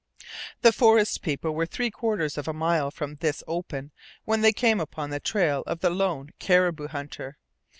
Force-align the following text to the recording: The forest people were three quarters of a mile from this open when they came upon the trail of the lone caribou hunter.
The 0.63 0.71
forest 0.73 1.21
people 1.21 1.53
were 1.53 1.67
three 1.67 1.91
quarters 1.91 2.35
of 2.35 2.47
a 2.47 2.53
mile 2.53 2.89
from 2.89 3.17
this 3.17 3.43
open 3.45 3.91
when 4.25 4.41
they 4.41 4.51
came 4.51 4.79
upon 4.79 5.11
the 5.11 5.19
trail 5.19 5.61
of 5.67 5.81
the 5.81 5.91
lone 5.91 6.31
caribou 6.39 6.87
hunter. 6.87 7.37